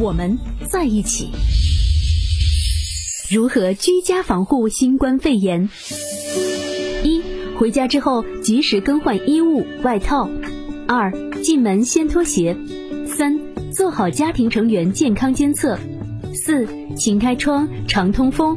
[0.00, 0.38] 我们
[0.68, 1.30] 在一起。
[3.30, 5.68] 如何居家防护新冠肺炎？
[7.02, 7.20] 一、
[7.58, 10.28] 回家之后及时更换衣物、外套；
[10.86, 11.12] 二、
[11.42, 12.54] 进门先脱鞋；
[13.06, 13.40] 三、
[13.72, 15.76] 做好家庭成员健康监测；
[16.32, 18.56] 四、勤开窗，常通风；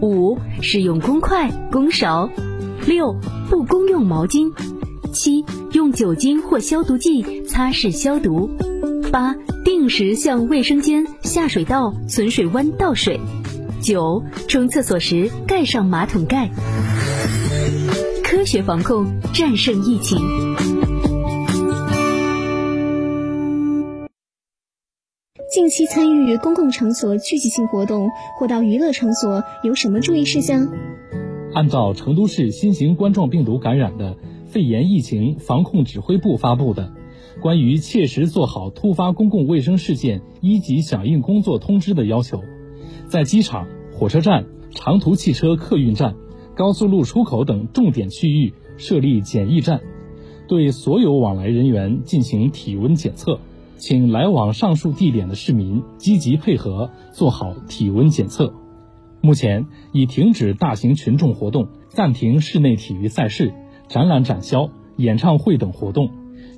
[0.00, 2.30] 五、使用公筷、公勺；
[2.86, 3.14] 六、
[3.50, 4.52] 不公用毛巾。
[5.12, 8.50] 七、用酒精或消毒剂擦拭消毒。
[9.10, 13.18] 八、定时向卫生间、下水道、存水弯倒水。
[13.80, 16.50] 九、冲厕所时盖上马桶盖。
[18.22, 20.18] 科学防控，战胜疫情。
[25.50, 30.68] 近期参与公共场所聚集性活动或到娱乐场所有什么注意事项？
[31.54, 36.82] 按照成都市新型冠状病毒感染的肺炎疫情防控指挥部发布的
[37.40, 42.42] 《关于切实做好突发公共卫生事件一级响应工作通知》的要求，
[43.08, 46.16] 在机场、火车站、长途汽车客运站、
[46.54, 49.80] 高速路出口等重点区域设立检疫站，
[50.48, 53.38] 对所有往来人员进行体温检测。
[53.76, 58.52] 请来往上述地点的市民积极配合，做好体温检测。
[59.20, 63.54] 目前已停止大型群众活动，暂停室内体育赛事、
[63.86, 66.10] 展览展销、演唱会等活动。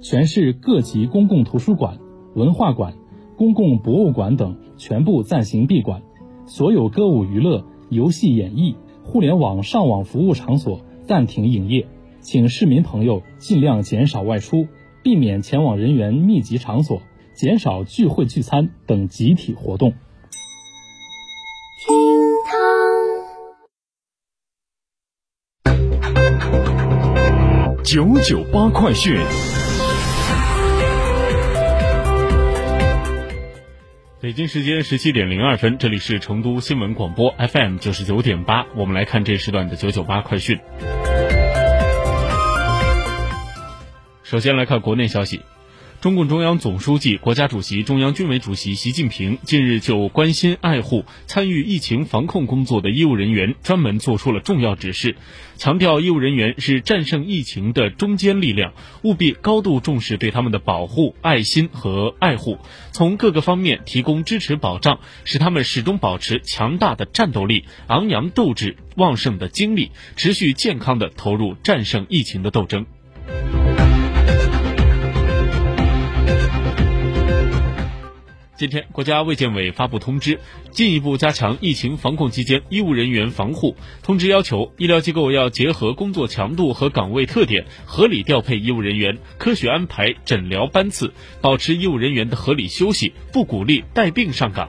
[0.03, 1.99] 全市各级公共图书馆、
[2.35, 2.95] 文化馆、
[3.37, 6.03] 公共博物馆等全部暂行闭馆。
[6.47, 11.87] 所有歌舞娱乐、游戏演艺、互联网上网服务场所暂停营业。
[12.21, 14.67] 请市民朋友尽量减少外出，
[15.03, 17.03] 避免前往人员密集场所，
[17.35, 19.93] 减少聚会聚餐等集体活动。
[27.85, 29.60] 九九八快讯。
[34.23, 40.61] 北京时间十七点零二分，这里是成都新闻广播 FM 九十九点八，我们来看这时段的九九八快讯。
[44.23, 45.41] 首先来看国内消息。
[46.01, 55.17] 中共中央总书记、国家主席、中央军委主席习近平近日就关心爱护、参与疫情防控工作的医务人员专门作出了重要指示，
[55.57, 58.73] 强调医务人员是战胜疫情的中坚力量，
[59.03, 62.57] 务必高度重视对他们的保护、爱心和爱护，
[62.93, 72.87] 从各个方面提供支持保障，使他们始终保持强大的战斗力、昂扬斗志、旺盛的精力，持续健康的投入战胜疫情的斗争。
[78.57, 80.39] 今天，国家卫健委发布通知，
[80.71, 83.75] 进一步加强疫情防控期间医务人员防护。
[84.03, 94.69] 通知要求，医疗机构要结合工作强度和岗位特点，合理调配医务人员，科学安排诊疗班次，保持医务人员的合理休息，不鼓励带病上岗。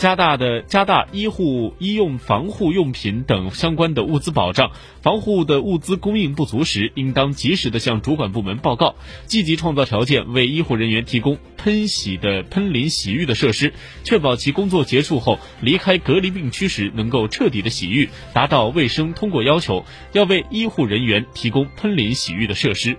[0.00, 4.70] 加大的加大医护医用防护用品等相关的物资保障，
[5.02, 8.94] 防护的物资供应不足时，应当及时的向主管部门报告，
[9.26, 19.84] 积极创造条件，为医护人员提供喷洗的喷淋洗浴的设施，确保其工作结束后离开隔离病区时能够彻底的洗浴，达到卫生通过要求。
[20.14, 22.96] 要为医护人员提供喷淋洗浴的设施。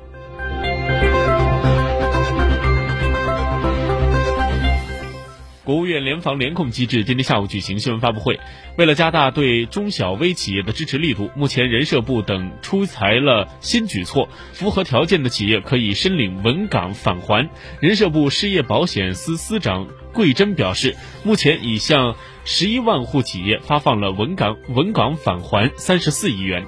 [5.72, 8.42] 国务院联防联控机制今天下午举行新闻发布会，
[8.78, 17.50] 为了加大对中小微企业的支持力度，目前人社部等出台了新举措，符合条件的企业可以申领稳岗返还。
[17.80, 26.66] 人社部失业保险司司长桂珍表示，目前已向十一万户企业发放了稳岗稳岗返还三十四亿元。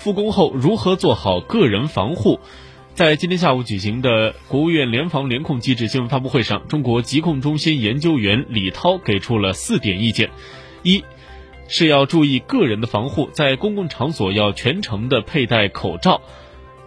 [0.00, 2.40] 复工后如何做好个人防护？
[2.94, 10.30] 在今天下午举行的国务院联防联控机制新闻发布会上，中国疾控中心研究员李涛给出了四点意见：
[10.82, 11.04] 一
[11.68, 16.22] 是要注意个人的防护，在公共场所要全程的佩戴口罩；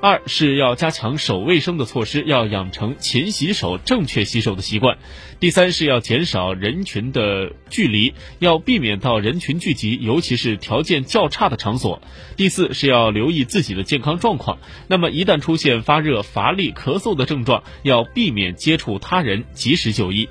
[0.04, 4.98] 二是要加强手卫生的措施，要养成勤洗手、正确洗手的习惯。
[5.40, 12.02] 第三是要减少人群的距离，要避免到人群聚集，尤其是条件较差的场所。
[12.36, 14.58] 第四是要留意自己的健康状况。
[14.90, 20.28] 那么一旦出现发热、乏力、咳嗽的症状，要避免接触他人，及时就医。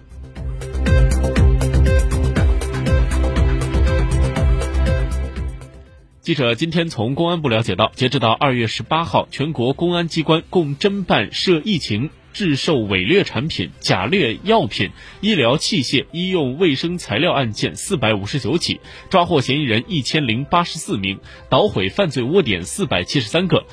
[6.32, 18.80] 记者今天从公安部了解到，截止到二月十八号，全国公安机关共侦办涉疫情制售伪劣产品、假劣药品、医疗器械、医用卫生材料案件四百五十九起，
[19.10, 21.20] 抓获嫌疑人一千零八十四名，
[21.50, 23.66] 捣毁犯罪窝点四百七十三个，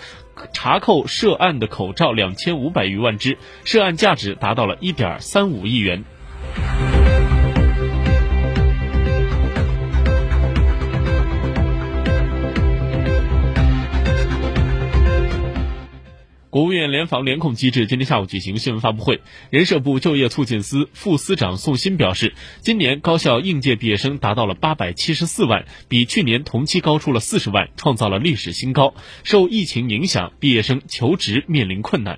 [0.51, 6.03] 查扣涉案的口罩两千五百余万只，涉案价值达到了一点三五亿元。
[16.49, 28.95] 国务院联防联控机制今天下午举行新闻发布会，人社部就业促进司副司长宋鑫表示，今年高校应届毕业生达到了八百七十四万，比去年同期高出了四十万，创造了历史新高。
[29.23, 32.17] 受疫情影响，毕业生求职面临困难。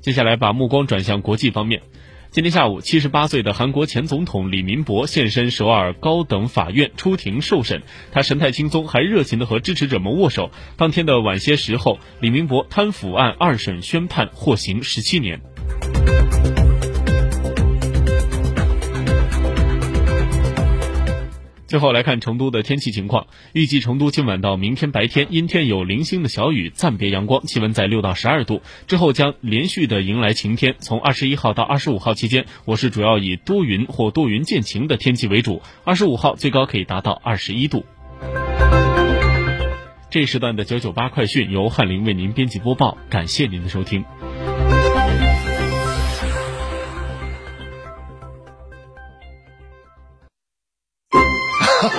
[0.00, 1.82] 接下来把目光转向国际方面。
[2.32, 7.82] 今天下午，七十八岁的韩国前总统李明博现身首尔高等法院出庭受审，
[8.12, 10.52] 他神态轻松，还热情地和支持者们握手。
[10.76, 15.40] 当天的晚些时候，李明博贪腐案二审宣判，获刑十七年。
[21.70, 28.60] 最后来看成都的天气情况，预计成都今晚到明天白天阴天有零星的小雨，暂别阳光，气温在六到十二度。
[28.88, 35.62] 之后将连续的迎来晴天，从二十一号到二十五号期间，我市主要以多云或多云见晴的天气为主。
[35.84, 37.84] 二十五号最高可以达到二十一度。
[40.10, 44.04] 这时段的九九八快讯由翰林为您编辑播报，感谢您的收听。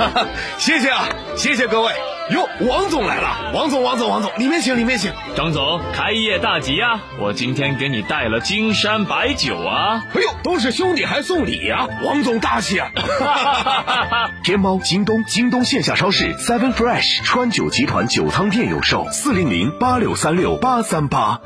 [0.58, 1.92] 谢谢啊，谢谢各位。
[2.30, 5.12] 哟，王总来了，王总，王总，王总，里面请，里面请。
[5.36, 7.02] 张总，开业大吉啊！
[7.20, 10.06] 我今天给你带了金山白酒啊。
[10.14, 12.90] 哎呦，都是兄弟还送礼呀，王总大气啊！
[14.44, 21.42] 天猫、京东、京东线下超市、Seven Fresh、川酒集团酒仓店有售，四零零八六三六八三八。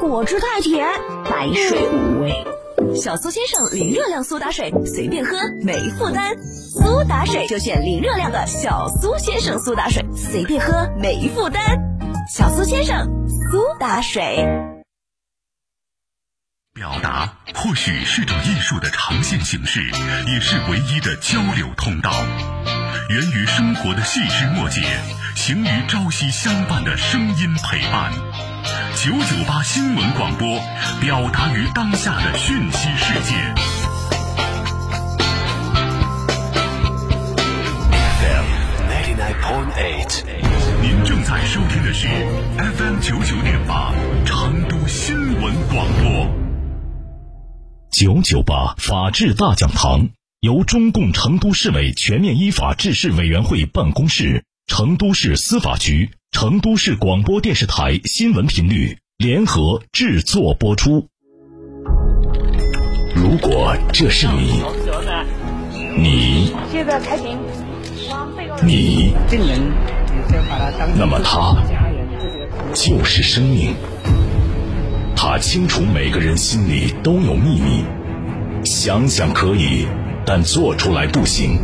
[0.00, 0.86] 果汁太甜，
[1.24, 2.55] 白水无味。
[2.96, 6.34] 小苏先生零热量苏打水，随便喝没负担。
[6.42, 11.62] 苏打水就选零热量的小苏先生苏打水，随便喝没负担。
[12.32, 14.46] 小苏先生苏打水。
[16.74, 19.80] 表达或许是种艺术的呈现形式，
[20.26, 22.10] 也是唯一的交流通道。
[23.08, 24.82] 源于生活的细枝末节，
[25.34, 28.12] 行于朝夕相伴的声音陪伴。
[28.96, 30.58] 九九八新闻广播，
[31.02, 33.34] 表达于当下的讯息世界。
[37.92, 38.46] FM
[38.88, 40.24] ninety nine point eight，
[40.80, 42.08] 您正在收听的是
[42.56, 43.92] FM 九九点八
[44.24, 46.34] 成都新闻广播。
[47.90, 50.08] 九九八法治大讲堂
[50.40, 56.12] 由中共成都市委全面依法治市委员会办公室、成都市司法局。
[56.30, 61.08] 成都市广播电视台新闻频率联合制作播出。
[63.14, 64.62] 如果这是你，
[65.96, 66.52] 你，
[68.62, 69.14] 你，
[70.96, 71.56] 那么他
[72.74, 73.74] 就是生命。
[75.16, 77.84] 他清楚每个人心里都有秘密，
[78.64, 79.86] 想想可以，
[80.26, 81.58] 但做出来不行。